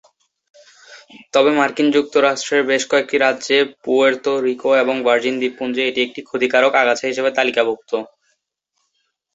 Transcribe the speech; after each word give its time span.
তবে 1.33 1.51
মার্কিন 1.57 1.87
যুক্তরাষ্ট্রের 1.95 2.63
বেশ 2.69 2.83
কয়েকটি 2.91 3.17
রাজ্যে, 3.17 3.57
পুয়ের্তো 3.83 4.31
রিকো 4.45 4.71
এবং 4.83 4.95
ভার্জিন 5.05 5.35
দ্বীপপুঞ্জে 5.39 5.83
এটি 5.85 5.99
একটি 6.03 6.19
ক্ষতিকারক 6.27 6.73
আগাছা 6.81 7.05
হিসাবে 7.07 7.31
তালিকাভুক্ত। 7.37 7.91